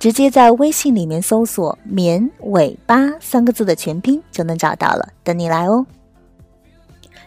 [0.00, 5.84] 直接在微信里面搜索“绵尾巴”三个字的全拼就能找到了，等你来哦。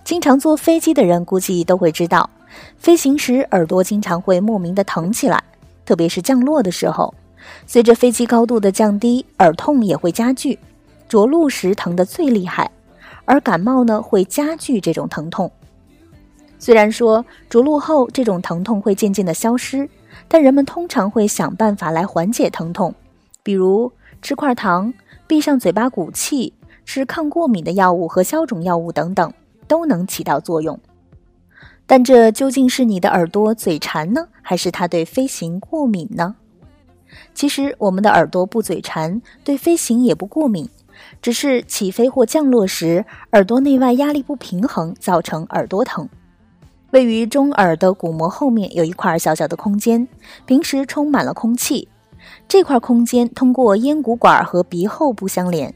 [0.03, 2.27] 经常坐飞机的人估计都会知道，
[2.79, 5.43] 飞行时耳朵经常会莫名的疼起来，
[5.85, 7.13] 特别是降落的时候，
[7.67, 10.57] 随着飞机高度的降低，耳痛也会加剧。
[11.07, 12.71] 着陆时疼得最厉害，
[13.25, 15.51] 而感冒呢会加剧这种疼痛。
[16.57, 19.87] 虽然说着陆后这种疼痛会渐渐的消失。
[20.27, 22.93] 但人们通常会想办法来缓解疼痛，
[23.41, 24.93] 比如吃块糖、
[25.27, 26.53] 闭上嘴巴鼓气、
[26.85, 29.33] 吃抗过敏的药物和消肿药物等等，
[29.67, 30.79] 都能起到作用。
[31.85, 36.35] 但这究竟是你的耳朵嘴馋呢，还是它对飞行过敏呢？
[37.35, 40.69] 其实我们的耳朵不嘴馋，对飞行也不过敏，
[41.21, 46.07] 只是起飞或降落时耳朵内外压力不平衡，造成耳朵疼。
[46.93, 50.07] 位于中耳的鼓膜后面有一块小小的空间，
[50.45, 51.87] 平时充满了空气。
[52.47, 55.73] 这块空间通过咽鼓管和鼻后部相连。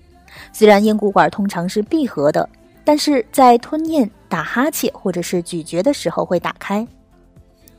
[0.54, 2.48] 虽然咽鼓管通常是闭合的，
[2.86, 6.88] 但是在吞咽、打哈欠或者是咀嚼的时候会打开。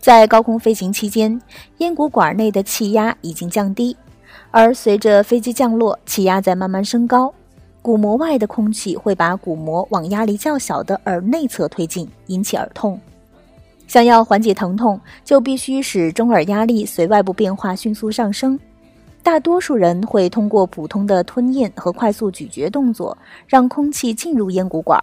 [0.01, 1.41] 在高空飞行期间，
[1.77, 3.97] 咽鼓管内的气压已经降低，
[4.51, 7.33] 而随着飞机降落，气压在慢慢升高。
[7.83, 13.01] 鼓膜外的空气会把鼓膜往压力较小的耳内侧推进，引起耳痛。
[13.89, 18.61] 想要缓解疼痛，就必须使中耳压力随外部变化迅速上升。
[19.23, 23.17] 大多数人会通过普通的吞咽和快速咀嚼动作，
[23.47, 25.03] 让空气进入咽鼓管，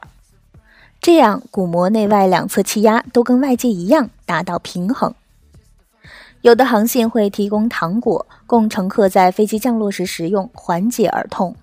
[1.01, 5.13] 这样鼓膜内外两侧气压都跟外界一样，达到平衡。
[6.41, 11.55] 有的航线会提供糖果供乘客在飞机降落时食用，缓解耳痛。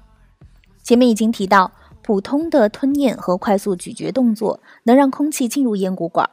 [0.83, 1.71] 前面已经提到，
[2.03, 6.29] 普通的吞咽和快速咀嚼动作能让空气进入咽鼓管。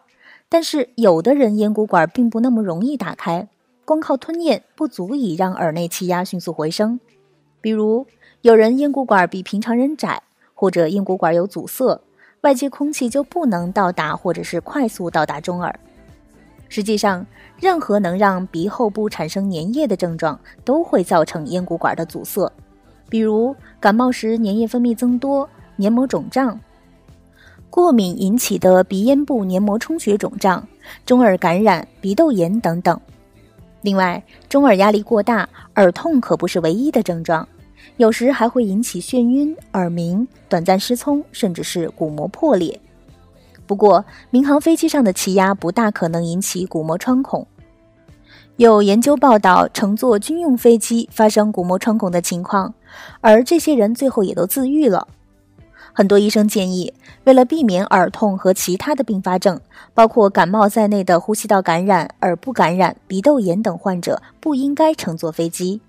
[0.49, 3.47] 但是有的人咽鼓管并不那么容易打开，
[3.85, 6.99] 光靠吞咽不足以让耳内气压迅速回升。
[7.61, 8.07] 比如
[8.41, 10.23] 有人咽鼓管比平常人窄，
[10.55, 12.01] 或者咽鼓管有阻塞，
[12.41, 15.79] 外界空气就不能到达或者是快速到达中耳。
[16.67, 17.25] 实际上，
[17.59, 22.51] 任何能让鼻后部产生粘液的症状都会造成咽鼓管的阻塞，
[23.07, 26.59] 比如感冒时粘液分泌增多、黏膜肿胀。
[27.69, 30.67] 过敏引起的鼻咽部黏膜充血肿胀、
[31.05, 32.99] 中耳感染、鼻窦炎等等。
[33.81, 37.47] 另外，中耳压力过大，耳痛可不是唯一的症状，
[37.97, 42.77] 有时还会引起眩晕、耳鸣、短暂失聪，甚至是鼓膜破裂。
[43.65, 47.45] 不过，民航飞机上的气压不大可能引起鼓膜穿孔。
[48.57, 52.73] 有研究报道，乘坐军用飞机发生鼓膜穿孔的情况，
[53.21, 55.07] 而这些人最后也都自愈了。
[55.93, 56.93] 很多医生建议，
[57.25, 59.59] 为了避免耳痛和其他的并发症，
[59.93, 65.81] 包括感冒在内的呼吸道感染、耳部感染、鼻窦炎等患者不应该乘坐飞机。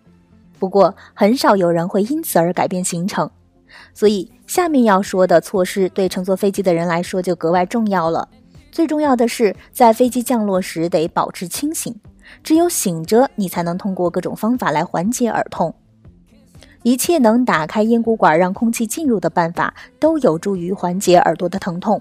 [0.59, 3.31] 不过，很少有人会因此而改变行程。
[3.95, 8.29] 所以，下面要说的措施对乘坐飞机的人来说就格外重要了。
[8.73, 11.95] 最重要的是，在飞机降落时得保持清醒，
[12.43, 15.75] 只有醒着，你才能通过各种方法来缓解耳痛。
[16.83, 22.01] 一切能打开咽鼓管让空气进入的办法，都有助于缓解耳朵的疼痛。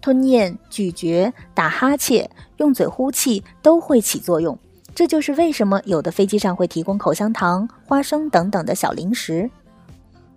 [0.00, 4.56] 吞咽、咀嚼、打哈欠、用嘴呼气都会起作用。
[4.94, 9.50] 这就是为什么有的飞机上会提供口香糖、花生等等的小零食。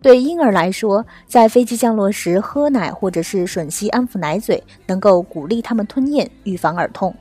[0.02, 7.14] 对婴儿来说，在飞机降落时喝奶或者是吮吸安抚奶嘴，能够鼓励他们吞咽，预防耳痛。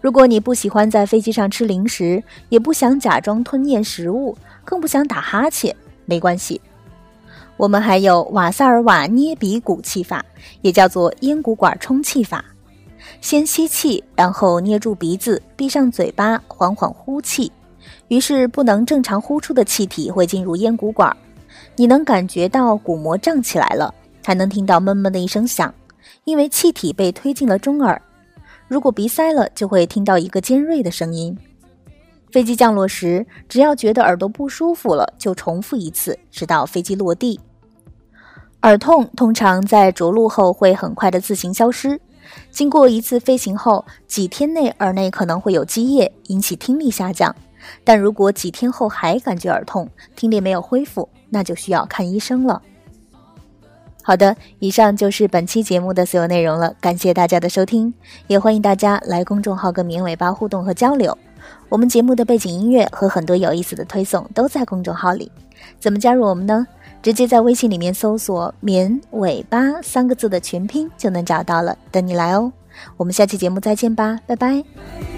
[0.00, 4.36] 如果你不喜欢在飞机上吃零食，也不想假装吞咽食物。
[4.64, 5.74] 更不想打哈欠，
[6.04, 6.60] 没关系。
[7.56, 10.24] 我们还有瓦萨尔瓦捏鼻鼓气法，
[10.62, 12.44] 也叫做咽鼓管充气法。
[13.20, 17.50] 先吸气，然后捏住鼻子，闭上嘴巴，缓缓呼气。
[18.08, 21.14] 于是，不能正常呼出的气体会进入咽鼓管，
[21.76, 23.92] 你能感觉到鼓膜胀起来了，
[24.24, 25.72] 还能听到闷闷的一声响，
[26.24, 28.00] 因为气体被推进了中耳。
[28.66, 31.36] 如果鼻塞了，就会听到一个尖锐的声音。
[32.32, 37.38] 飞机降落时，只要觉得耳朵不舒服了，就重复一次，直到飞机落地。
[38.62, 42.00] 耳痛通常在着陆后会很快的自行消失，
[42.50, 47.34] 经过一次飞行后，几天内耳内可能会有积液，引起听力下降。
[47.84, 49.86] 但如果几天后还感觉耳痛，
[50.16, 52.62] 听力没有恢复，那就需要看医生了。
[54.02, 57.94] 好的，以上就是本期节目的所有内容了，感谢大家的收听，
[58.26, 61.16] 也欢迎大家来公众号跟绵尾巴互动和交流。
[61.68, 65.30] 我们节目的背景音乐和很多有意思的推送都在公众号里，
[65.80, 66.66] 怎么加入我们呢？
[67.02, 72.52] 直接在微信里面搜索“绵尾巴”三个字的全拼就能找到了，等你来哦。
[72.96, 75.11] 我们下期节目再见吧，拜拜。